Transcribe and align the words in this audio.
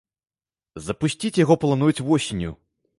Запусціць 0.87 1.33
яго 1.45 1.59
плануюць 1.67 1.95
восенню. 2.13 2.51